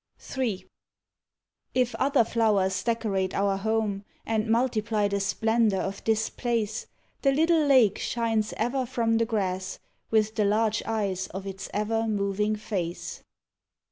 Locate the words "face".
12.55-13.21